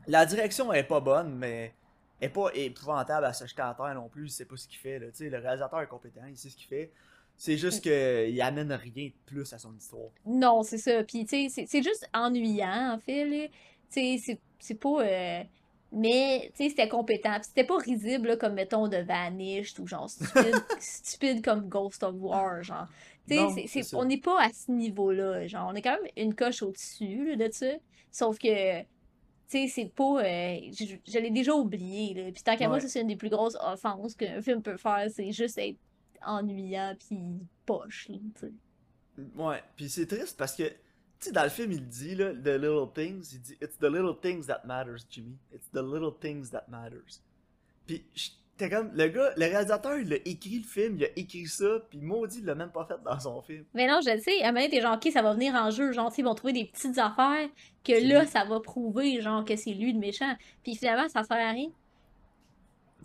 [0.06, 1.74] La direction est pas bonne, mais
[2.20, 4.28] elle est pas épouvantable à se jeter à terre non plus.
[4.28, 4.98] Sait pas ce qu'il fait.
[4.98, 5.06] Là.
[5.20, 6.90] Le réalisateur est compétent, il sait ce qu'il fait.
[7.36, 10.08] C'est juste qu'il amène rien de plus à son histoire.
[10.24, 11.04] Non, c'est ça.
[11.04, 13.46] Puis, tu sais, c'est- juste ennuyant, en fait, là.
[13.92, 15.02] Tu sais, c'est- pas...
[15.02, 15.42] euh,
[15.92, 17.34] Mais, tu sais, c'était compétent.
[17.34, 22.02] Puis c'était pas risible, là, comme, mettons, de Vanished ou genre stupide, stupide comme Ghost
[22.02, 22.86] of War, genre.
[23.28, 23.36] Tu
[23.82, 25.46] sais, on n'est pas à ce niveau-là.
[25.46, 27.66] Genre, on est quand même une coche au-dessus, là, de ça.
[28.10, 28.80] Sauf que...
[28.80, 28.86] Tu
[29.48, 30.24] sais, c'est pas.
[30.24, 32.32] euh, je je l'ai déjà oublié, là.
[32.32, 32.88] Puis tant qu'à moi, Ouais.
[32.88, 35.06] c'est une des plus grosses offenses qu'un film peut faire.
[35.08, 35.76] C'est juste être
[36.26, 37.18] ennuyant, puis
[37.64, 38.52] poche, là, tu sais.
[39.36, 40.74] Ouais, puis c'est triste parce que, tu
[41.20, 44.14] sais, dans le film, il dit, là, The Little Things, il dit, It's the little
[44.20, 45.38] things that matters, Jimmy.
[45.52, 47.22] It's the little things that matters.
[47.86, 51.46] Puis, j'étais comme, le gars, le réalisateur, il a écrit le film, il a écrit
[51.46, 53.64] ça, puis maudit, il l'a même pas fait dans son film.
[53.74, 54.42] Mais non, je le sais.
[54.42, 55.92] À un moment t'es genre, ok, ça va venir en jeu.
[55.92, 57.48] Genre, ils vont trouver des petites affaires
[57.84, 58.28] que là, lui.
[58.28, 60.34] ça va prouver, genre, que c'est lui le méchant.
[60.62, 61.70] Puis finalement, ça sert à rien.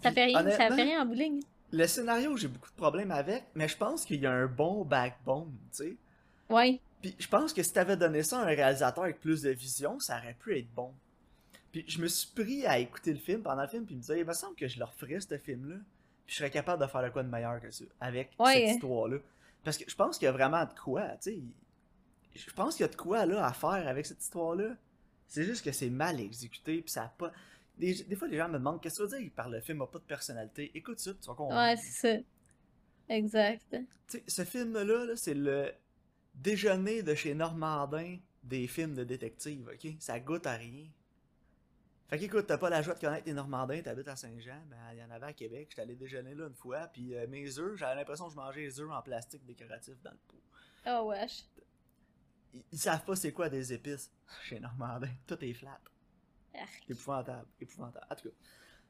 [0.01, 1.41] Ça fait rien, ça fait rien en ligne.
[1.71, 4.84] Le scénario, j'ai beaucoup de problèmes avec, mais je pense qu'il y a un bon
[4.84, 5.97] backbone, tu sais.
[6.49, 6.79] Ouais.
[7.01, 9.99] Puis je pense que si t'avais donné ça à un réalisateur avec plus de vision,
[9.99, 10.93] ça aurait pu être bon.
[11.71, 14.19] Puis je me suis pris à écouter le film pendant le film, puis me disais,
[14.19, 15.77] il me semble que je leur ferais ce film-là,
[16.25, 18.53] puis je serais capable de faire de quoi de meilleur que ça, avec Ouais.
[18.67, 19.17] cette histoire-là.
[19.63, 21.41] Parce que je pense qu'il y a vraiment de quoi, tu sais.
[22.36, 24.75] Je pense qu'il y a de quoi, là, à faire avec cette histoire-là.
[25.27, 27.31] C'est juste que c'est mal exécuté, puis ça a pas...
[27.77, 29.81] Des, des fois, les gens me demandent, qu'est-ce que ça veut dire par le film
[29.81, 30.71] a pas de personnalité?
[30.75, 31.62] Écoute ça, tu vas comprendre.
[31.62, 32.23] Ouais, c'est ça.
[33.10, 33.65] Exact.
[33.71, 35.73] Tu sais, ce film-là, là, c'est le
[36.36, 39.93] déjeuner de chez Normandin des films de détective, ok?
[39.99, 40.88] Ça goûte à rien.
[42.07, 44.99] Fait qu'écoute, t'as pas la joie de connaître les Normandins, t'habites à Saint-Jean, ben il
[44.99, 47.77] y en avait à Québec, j'étais allé déjeuner là une fois, puis euh, mes œufs,
[47.77, 50.41] j'avais l'impression que je mangeais les œufs en plastique décoratif dans le pot.
[50.88, 51.45] Oh wesh.
[52.53, 54.12] Ils, ils savent pas c'est quoi des épices
[54.43, 55.79] chez Normandin, tout est flat.
[56.90, 58.06] Épouvantable, épouvantable.
[58.10, 58.36] En tout cas.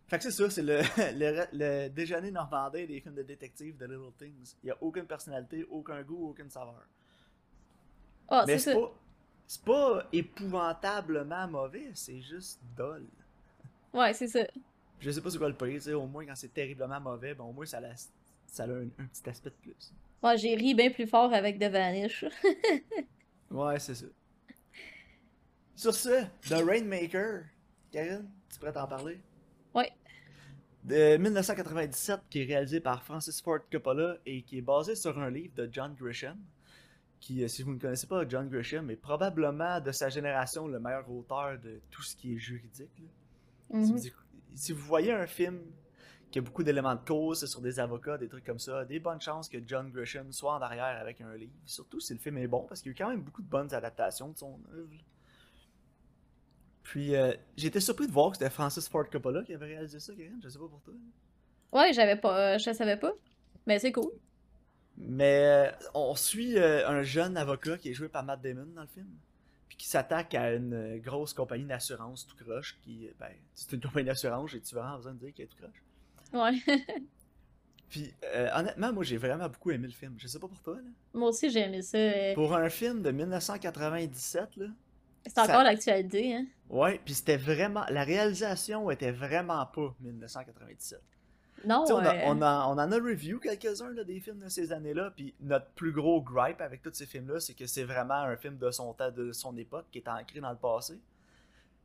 [0.08, 3.86] Fait que c'est ça, c'est le, le, le déjeuner normandin des films de détective de
[3.86, 4.56] Little Things.
[4.63, 6.84] Il y a aucune personnalité, aucun goût, aucune saveur.
[8.30, 8.93] Oh, Mais c'est pas,
[9.47, 13.06] c'est pas épouvantablement mauvais, c'est juste dol.
[13.93, 14.45] Ouais, c'est ça.
[15.00, 17.52] Je sais pas c'est quoi le pire, au moins quand c'est terriblement mauvais, ben au
[17.52, 17.95] moins ça, la-
[18.47, 19.93] ça a un, un petit aspect de plus.
[20.24, 22.26] Ouais, j'ai ri bien plus fort avec The Vanish.
[23.52, 24.06] Ouais, c'est ça.
[25.75, 27.43] Sur ce, The Rainmaker,
[27.91, 29.19] Karine, tu pourrais t'en parler?
[29.73, 29.91] Ouais.
[30.84, 35.29] De 1997, qui est réalisé par Francis Ford Coppola et qui est basé sur un
[35.29, 36.38] livre de John Grisham.
[37.19, 40.79] Qui, euh, si vous ne connaissez pas John Grisham, est probablement de sa génération le
[40.79, 43.03] meilleur auteur de tout ce qui est juridique.
[43.69, 43.86] Si, Mhm.
[43.86, 44.10] vous,
[44.55, 45.62] si vous voyez un film
[46.31, 49.21] qui a beaucoup d'éléments de cause, sur des avocats, des trucs comme ça, des bonnes
[49.21, 51.53] chances que John Grisham soit en arrière avec un livre.
[51.65, 53.49] Surtout si le film est bon, parce qu'il y a eu quand même beaucoup de
[53.49, 54.89] bonnes adaptations de son œuvre.
[56.83, 60.13] Puis, euh, j'étais surpris de voir que c'était Francis Ford Coppola qui avait réalisé ça,
[60.15, 60.39] Karen.
[60.43, 60.93] Je sais pas pour toi.
[61.73, 62.55] Ouais, j'avais pas.
[62.55, 63.13] euh, je savais pas.
[63.67, 64.11] Mais c'est cool.
[64.97, 68.81] Mais euh, on suit euh, un jeune avocat qui est joué par Matt Damon dans
[68.81, 69.07] le film.
[69.69, 72.77] Puis qui s'attaque à une grosse compagnie d'assurance tout croche.
[72.83, 75.83] Qui, ben, c'est une compagnie d'assurance, j'ai-tu vraiment besoin de dire qu'elle est tout croche?
[76.33, 76.75] Ouais.
[77.89, 80.15] Puis, euh, honnêtement, moi, j'ai vraiment beaucoup aimé le film.
[80.17, 80.89] Je sais pas pour toi, là.
[81.13, 81.97] Moi aussi, j'ai aimé ça.
[82.35, 84.67] Pour un film de 1997, là.
[85.25, 86.45] C'est encore ça- l'actualité, hein.
[86.69, 87.84] Ouais, puis c'était vraiment.
[87.89, 91.01] La réalisation était vraiment pas 1997.
[91.63, 94.71] Non, on, a- euh, on, a- on en a review quelques-uns des films de ces
[94.71, 98.36] années-là, puis notre plus gros gripe avec tous ces films-là, c'est que c'est vraiment un
[98.36, 100.99] film de son temps, de son époque, qui est ancré dans le passé.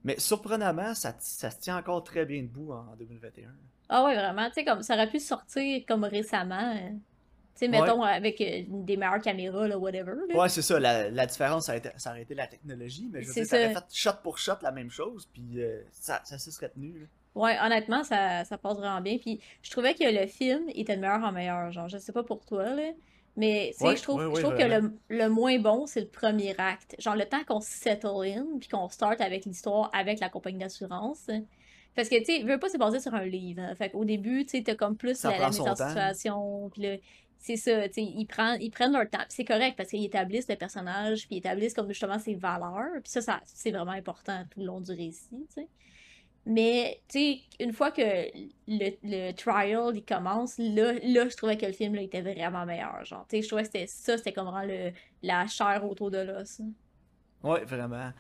[0.05, 3.51] Mais surprenamment, ça, ça se tient encore très bien debout en 2021.
[3.89, 4.47] Ah ouais, vraiment.
[4.49, 6.75] Tu sais, comme ça aurait pu sortir comme récemment.
[6.75, 7.01] Tu
[7.61, 10.13] sais, mettons, avec euh, des meilleures caméras, là, whatever.
[10.29, 10.37] là.
[10.39, 13.29] Ouais, c'est ça, la, la différence, ça aurait, été, ça été la technologie, mais je
[13.29, 16.51] veux dire, ça fait shot pour shot la même chose, puis euh, ça, ça se
[16.51, 16.99] serait tenu.
[17.01, 17.07] là.
[17.35, 19.19] Ouais, honnêtement, ça, ça passe vraiment bien.
[19.19, 21.71] Puis je trouvais que le film était de meilleur en meilleur.
[21.71, 22.93] Genre, je sais pas pour toi, là.
[23.37, 25.85] Mais, tu sais, Ouais, je trouve, ouais, je ouais, trouve que le, le moins bon,
[25.87, 26.97] c'est le premier acte.
[26.99, 30.61] Genre, le temps qu'on se settle in, puis qu'on start avec l'histoire avec la compagnie
[30.61, 31.27] d'assurance.
[31.95, 33.61] Parce que, tu sais, veux pas, c'est basé sur un livre.
[33.63, 33.75] hein.
[33.75, 35.89] Fait qu'au début, tu sais, t'as comme plus Ça la, la mise en temps.
[35.89, 36.71] situation.
[36.71, 36.97] Puis là,
[37.39, 39.25] c'est ça, tu sais, ils, prennent- ils prennent leur temps.
[39.29, 43.01] C'est correct parce qu'ils établissent le personnage, puis ils établissent comme justement ses valeurs.
[43.03, 45.47] Puis ça, ça c'est vraiment important tout le long du récit.
[46.49, 51.57] Mais, tu sais, une fois que le, le trial, il commence, là, là, je trouvais
[51.57, 53.27] que le film, là, était vraiment meilleur, genre.
[53.29, 56.19] Tu sais, je trouvais que c'était ça, c'était comme vraiment le, la chair autour de
[56.19, 56.61] l'os.
[57.43, 58.13] Ouais, vraiment.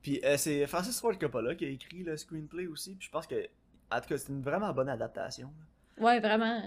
[0.00, 3.26] Puis euh, c'est Francis Ford Coppola qui a écrit le screenplay aussi, puis je pense
[3.26, 3.46] que,
[3.90, 5.50] en tout cas, c'est une vraiment bonne adaptation.
[5.98, 6.04] là.
[6.04, 6.62] Ouais, vraiment.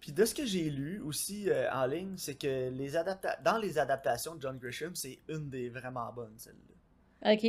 [0.00, 3.58] Puis de ce que j'ai lu aussi euh, en ligne, c'est que les adapta dans
[3.58, 7.32] les adaptations de John Grisham, c'est une des vraiment bonnes, celle-là.
[7.34, 7.40] Ok.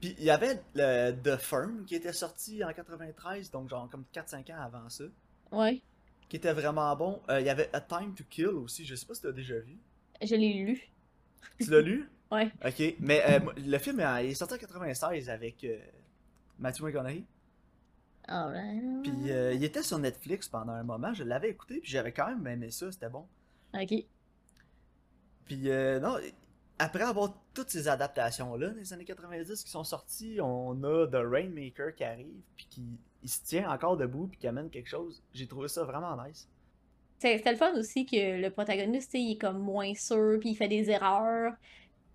[0.00, 4.04] Puis il y avait le The Firm qui était sorti en 93, donc genre comme
[4.14, 5.04] 4-5 ans avant ça,
[5.50, 5.82] Ouais.
[6.28, 7.20] qui était vraiment bon.
[7.28, 9.32] Euh, il y avait A Time to Kill aussi, je sais pas si tu as
[9.32, 9.76] déjà vu.
[10.22, 10.80] Je l'ai lu.
[11.60, 12.08] Tu l'as lu?
[12.30, 12.48] Ouais.
[12.64, 15.66] Ok, mais euh, le film euh, il est sorti en 96 avec
[16.60, 17.24] Matthew McConaughey.
[18.30, 19.02] Alright.
[19.02, 22.28] Puis euh, il était sur Netflix pendant un moment, je l'avais écouté, puis j'avais quand
[22.28, 23.26] même aimé ça, c'était bon.
[23.74, 24.04] Ok.
[25.46, 26.16] Puis euh, non,
[26.78, 31.22] après avoir toutes ces adaptations-là dans les années 90 qui sont sorties, on a The
[31.28, 32.84] Rainmaker qui arrive, puis qui
[33.22, 35.22] il se tient encore debout, puis qui amène quelque chose.
[35.34, 36.48] J'ai trouvé ça vraiment nice.
[37.18, 40.68] C'était le fun aussi que le protagoniste, il est comme moins sûr, puis il fait
[40.68, 41.52] des erreurs.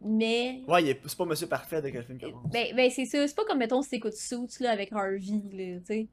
[0.02, 0.62] Mais.
[0.68, 2.50] Ouais, c'est pas Monsieur Parfait de quel film commence.
[2.52, 3.28] Ben, ben c'est ça.
[3.28, 6.08] C'est pas comme, mettons, si t'écoutes Suits, là, avec Harvey, là, tu sais.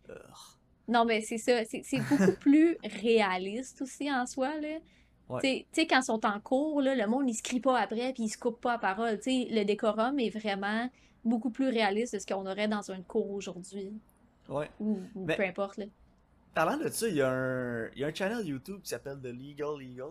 [0.88, 1.64] Non, mais c'est ça.
[1.64, 4.78] C'est beaucoup plus réaliste aussi en soi, là.
[5.28, 5.40] Ouais.
[5.42, 8.12] Tu sais- quand ils sont en cours, là, le monde, il se crie pas après,
[8.12, 9.18] puis il se coupe pas à parole.
[9.20, 10.90] Tu sais, le décorum est vraiment
[11.24, 13.92] beaucoup plus réaliste de ce qu'on aurait dans un cours aujourd'hui.
[14.48, 14.68] ouais.
[14.80, 15.86] Ou, ou Mais- peu importe, là.
[16.54, 19.18] Parlant de ça, il y, a un, il y a un channel YouTube qui s'appelle
[19.22, 20.10] The Legal Legal.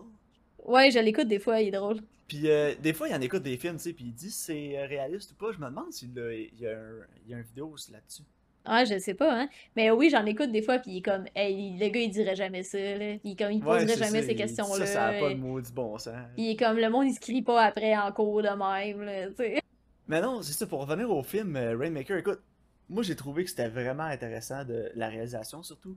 [0.62, 2.00] Ouais, je l'écoute des fois, il est drôle.
[2.28, 4.38] Puis euh, des fois, il en écoute des films, tu sais, puis il dit si
[4.44, 5.52] c'est euh, réaliste ou pas.
[5.52, 6.92] Je me demande s'il il y a, un,
[7.24, 8.22] il y a une vidéo aussi là-dessus.
[8.64, 9.48] Ah, je sais pas, hein.
[9.74, 12.36] Mais oui, j'en écoute des fois, puis il est comme, hey, le gars, il dirait
[12.36, 13.18] jamais ça, là.
[13.18, 14.26] Puis comme, il Ouais, poserait jamais ça.
[14.28, 14.86] ces il- questions-là.
[14.86, 16.14] Ça, ça a pas de maudit bon sens.
[16.36, 19.26] Il est comme, le monde, il se crie pas après en cours de même, là,
[19.30, 19.60] tu sais.
[20.06, 22.40] Mais non, c'est ça, pour revenir au film euh, Rainmaker, écoute,
[22.88, 25.96] moi j'ai trouvé que c'était vraiment intéressant de la réalisation surtout.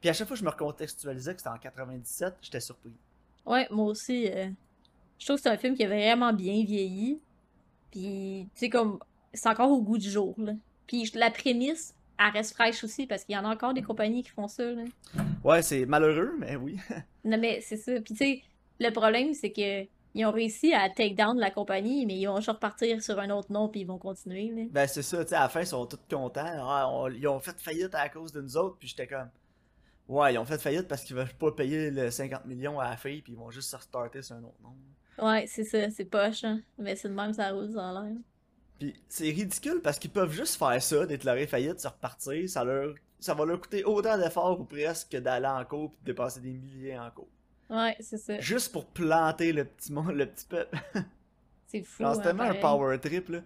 [0.00, 2.92] Puis à chaque fois que je me recontextualisais que c'était en 97, j'étais surpris.
[3.46, 4.46] Ouais, moi aussi, euh,
[5.18, 7.20] je trouve que c'est un film qui a vraiment bien vieilli.
[7.90, 8.98] Puis, tu sais, comme,
[9.32, 10.52] c'est encore au goût du jour, là.
[10.86, 14.22] Puis la prémisse, elle reste fraîche aussi, parce qu'il y en a encore des compagnies
[14.22, 14.84] qui font ça, là.
[15.44, 16.76] Ouais, c'est malheureux, mais oui.
[17.24, 17.92] Non, mais c'est ça.
[18.00, 18.42] Puis, tu sais,
[18.80, 22.36] le problème, c'est que ils ont réussi à take down la compagnie, mais ils vont
[22.36, 24.62] juste repartir sur un autre nom, puis ils vont continuer, là.
[24.70, 26.44] ben c'est ça, tu sais, à la fin ils sont tous contents.
[26.46, 29.28] Ah, on- ils ont fait faillite à cause de nous autres, puis j'étais comme.
[30.08, 32.96] Ouais, ils ont fait faillite parce qu'ils veulent pas payer le 50 millions à la
[32.96, 34.74] fille, puis ils vont juste se restarter sur un autre nom.
[35.18, 36.60] Ouais, c'est ça, c'est poche, hein.
[36.78, 38.16] Mais c'est de même, ça roule, a l'air.
[38.78, 42.94] Puis c'est ridicule parce qu'ils peuvent juste faire ça, déclarer faillite, se repartir, ça leur
[43.20, 46.40] ça va leur coûter autant d'efforts ou presque que d'aller en cours puis de dépenser
[46.40, 47.28] des milliers en cours.
[47.70, 48.38] Ouais, c'est ça.
[48.40, 50.76] Juste pour planter le petit monde, le petit peuple.
[51.66, 53.40] C'est fou, hein, c'est tellement un power trip là.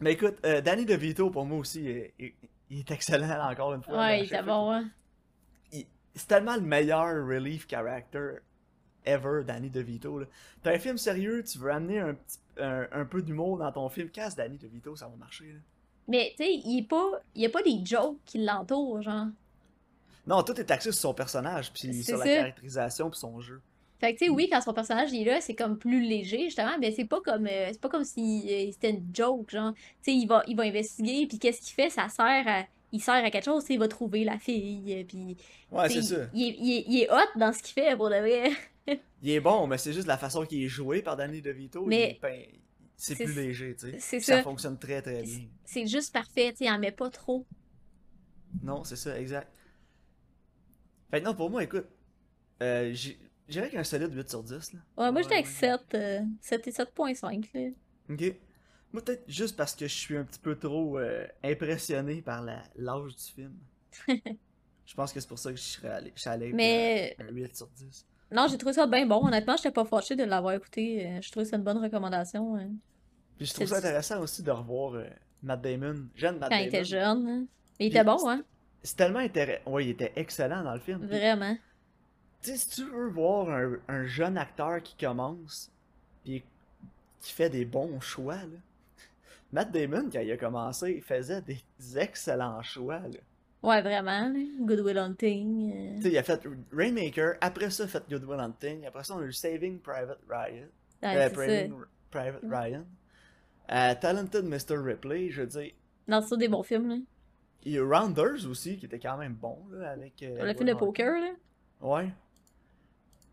[0.00, 2.32] Mais écoute, euh, Danny DeVito pour moi aussi, il-
[2.70, 3.98] il est excellent encore une fois.
[3.98, 4.88] Ouais, il était bon, hein.
[6.14, 8.38] C'est tellement le meilleur relief character
[9.04, 10.22] ever, Danny DeVito.
[10.62, 13.88] T'as un film sérieux, tu veux amener un, petit, un, un peu d'humour dans ton
[13.88, 15.52] film, casse Danny DeVito, ça va marcher.
[15.52, 15.58] là.
[16.08, 17.20] Mais, tu sais, il est pas...
[17.36, 19.26] Il y a pas des jokes qui l'entourent, genre.
[20.26, 23.62] Non, tout est axé sur son personnage, puis sur la caractérisation, puis son jeu.
[24.00, 26.44] Fait que, tu sais, oui, quand son personnage il est là, c'est comme plus léger,
[26.44, 29.74] justement, mais c'est pas comme euh, c'est pas comme si euh, c'était une joke, genre.
[29.74, 31.90] Tu sais, il va, il va investiguer, puis qu'est-ce qu'il fait?
[31.90, 32.64] Ça sert à.
[32.92, 35.36] Il sert à quelque chose, tu sais, il va trouver la fille, euh, puis.
[35.70, 36.26] Ouais, c'est ça.
[36.34, 38.50] Il, est- il est- il est hot dans ce qu'il fait, pour de vrai.
[39.22, 41.84] Il est bon, mais c'est juste la façon qu'il est joué par Danny DeVito.
[41.84, 42.18] Mais-
[42.96, 44.20] c'est plus léger, tu sais.
[44.20, 44.42] Ça ça.
[44.42, 45.46] fonctionne très très bien.
[45.64, 47.46] C'est juste parfait, tu sais, il en met pas trop.
[48.62, 49.48] Non, c'est ça, exact.
[51.10, 51.86] Fait que non, pour moi, écoute,
[52.62, 52.94] euh,
[53.50, 54.72] je dirais qu'un solide 8 sur 10.
[54.72, 54.80] Là.
[54.96, 55.52] Ouais, moi j'étais avec ouais.
[55.52, 57.70] 7, euh, 7 et 7.5, là.
[58.10, 58.34] Ok.
[58.92, 62.62] Moi, peut-être juste parce que je suis un petit peu trop euh, impressionné par la-
[62.76, 63.54] l'âge du film.
[64.86, 67.16] je pense que c'est pour ça que je serais allé, je suis allé avec Mais-
[67.20, 68.06] un, un 8 sur 10.
[68.32, 69.26] Non, j'ai trouvé ça bien bon.
[69.26, 71.06] Honnêtement, j'étais pas fâchée de l'avoir écouté.
[71.06, 72.56] euh, Je trouvais que c'est une bonne recommandation.
[72.56, 72.68] hein.
[73.36, 75.04] Puis je trouve ça intéressant aussi de revoir euh,
[75.42, 77.26] Matt Damon, jeune Matt Quand il était jeune.
[77.28, 77.46] hein.
[77.78, 78.42] Mais il Puis était bon, hein.
[78.82, 79.70] C'est tellement intéressant.
[79.70, 81.04] Ouais, il était excellent dans le film.
[81.06, 81.56] Vraiment.
[82.42, 85.70] Sais, si tu veux voir un, un jeune acteur qui commence,
[86.24, 86.42] puis
[87.20, 88.58] qui fait des bons choix, là.
[89.52, 91.58] Matt Damon, quand il a commencé, il faisait des
[91.98, 93.18] excellents choix, là.
[93.62, 94.28] Ouais, vraiment.
[94.28, 94.38] là.
[94.60, 95.72] Good Will Hunting.
[95.72, 95.96] euh.
[95.96, 96.40] Tu sais, il a fait
[96.72, 99.78] Rainmaker, après ça, il a fait Good Will Hunting, après ça, on a eu Saving
[99.80, 100.66] Private Ryan.
[101.02, 101.74] Ouais, euh, Saving
[102.10, 102.42] Private.
[102.48, 102.84] Ryan.
[103.70, 104.78] Euh, Talented Mr.
[104.82, 105.72] Ripley, je veux dire.
[106.08, 106.96] Non, c'est des bons films, là.
[107.64, 110.22] Il y a eu Rounders aussi, qui était quand même bon, là, avec.
[110.22, 111.30] euh, Le film de poker, là.
[111.82, 112.08] Ouais.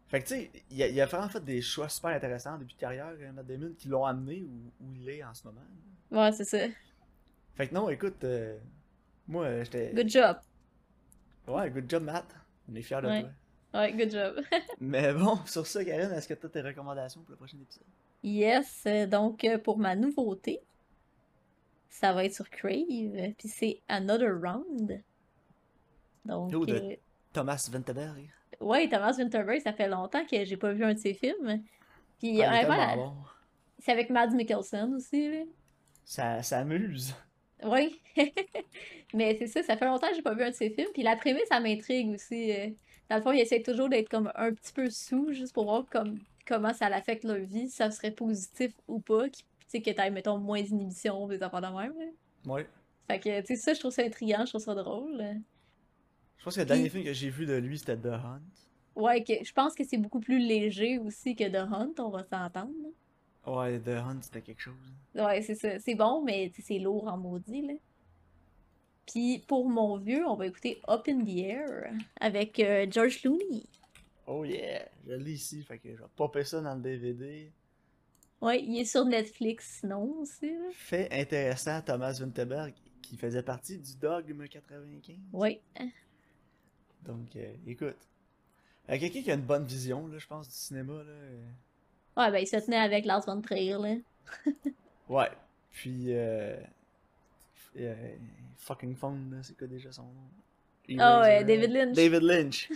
[0.10, 2.74] Fait que tu sais, il a, il a vraiment fait des choix super intéressants début
[2.74, 5.62] de carrière, euh, Matt Damon, qui l'ont amené où, où il est en ce moment.
[6.12, 6.60] Ouais, c'est ça.
[7.56, 8.58] Fait que non, écoute, euh,
[9.28, 9.92] moi euh, j'étais.
[9.94, 10.38] Good job.
[11.48, 12.26] Ouais, good job, Matt.
[12.72, 13.22] On est fiers de Ouais.
[13.22, 13.82] toi.
[13.82, 14.42] Ouais, good job.
[14.80, 17.84] Mais bon, sur ça, Karen, est-ce que tu as tes recommandations pour le prochain épisode?
[18.24, 20.62] Yes, euh, donc pour ma nouveauté,
[21.90, 25.02] ça va être sur Crave, puis c'est Another Round.
[26.26, 26.96] Donc, Oh, de- euh,
[27.34, 28.30] Thomas Vinterberg.
[28.60, 31.64] ouais, Thomas Winterberg, ça fait longtemps que j'ai pas vu un de ses films.
[32.20, 33.14] Puis Ah, honnêtement, bon.
[33.80, 35.44] c'est avec Mads Mikkelsen aussi, là.
[36.06, 37.14] Ça, ça amuse.
[37.64, 38.00] Oui.
[39.14, 40.90] Mais c'est ça, ça fait longtemps que j'ai pas vu un de ses films.
[40.94, 42.52] Puis la prémisse, ça m'intrigue aussi.
[42.52, 42.70] euh.
[43.10, 45.86] Dans le fond, il essaie toujours d'être comme un petit peu sous, juste pour voir
[45.90, 49.30] comme, comment ça l'affecte leur vie, si ça serait positif ou pas.
[49.30, 51.94] Tu sais, que t'aies, mettons, moins d'inhibition, des affaires de même.
[52.46, 52.68] Ouais.
[53.10, 55.24] Fait que, tu sais, ça, je trouve ça intriguant, je trouve ça drôle.
[56.38, 58.42] Je pense que le Puis- dernier film que j'ai vu de lui, c'était The Hunt.
[58.96, 62.24] Ouais, que, je pense que c'est beaucoup plus léger aussi que The Hunt, on va
[62.24, 62.72] s'entendre.
[63.46, 64.74] Ouais, The Hunt, c'était quelque chose.
[65.16, 65.80] Ouais, c'est ça.
[65.80, 67.74] C'est bon, mais c'est lourd en maudit, là.
[69.06, 73.64] Puis pour mon vieux, on va écouter Up in the Air avec euh, George Clooney.
[74.26, 77.50] Oh yeah, je l'ai ici, fait que je vais popper ça dans le DVD.
[78.42, 80.70] Ouais, il est sur Netflix, sinon aussi, là.
[80.74, 85.16] Fait intéressant, Thomas Vinterberg, qui faisait partie du Dogme 95.
[85.32, 85.62] Ouais.
[87.08, 87.96] Donc, euh, écoute.
[88.90, 91.00] Euh, Quelqu'un qui a une bonne vision, là, je pense, du cinéma, là.
[91.10, 91.46] euh,
[92.18, 93.96] Ouais, ben il se tenait avec Lars von Trier, là.
[95.10, 95.30] Ouais.
[95.72, 96.58] Puis, euh...
[98.58, 101.00] Fucking Phone, là, c'est quoi déjà son nom?
[101.00, 101.44] Ah ouais.
[101.44, 101.96] David Lynch.
[101.96, 102.70] David Lynch.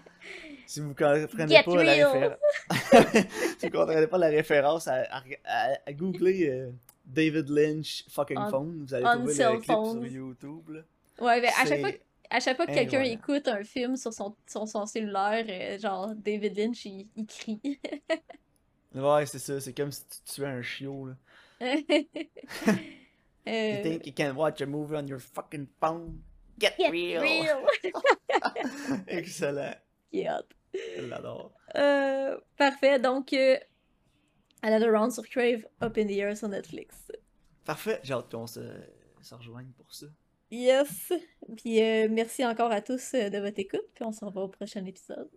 [0.66, 2.38] si vous comprenez Get pas la référence...
[3.58, 6.68] si vous comprenez pas la référence, à, à- à- à googler
[7.04, 8.84] David Lynch fucking On- phone.
[8.86, 10.02] Vous allez trouver le clip phone.
[10.04, 10.68] sur YouTube.
[10.70, 10.80] Là.
[11.20, 11.90] Ouais, mais à chaque fois,
[12.30, 13.22] à chaque fois que quelqu'un incroyable.
[13.22, 17.60] écoute un film sur son, sur son cellulaire, euh, genre David Lynch, il, il crie.
[18.94, 19.60] Ouais, c'est ça.
[19.60, 21.06] C'est comme si tu tuais un chiot.
[21.06, 21.14] Là.
[23.46, 26.20] You think you can watch a movie on your fucking phone?
[26.58, 27.22] Get, Get real!
[27.22, 27.64] real!
[29.06, 29.76] Excellent.
[30.12, 31.52] Je l'adore.
[31.76, 33.56] Euh, parfait, donc euh,
[34.62, 37.10] Another Round sur Crave, Up in the Air sur Netflix.
[37.64, 38.00] Parfait.
[38.02, 38.60] J'ai hâte qu'on se,
[39.20, 40.06] se rejoigne pour ça.
[40.50, 41.12] Yes!
[41.56, 44.48] Puis euh, merci encore à tous euh, de votre écoute, puis on se revoit au
[44.48, 45.30] prochain épisode.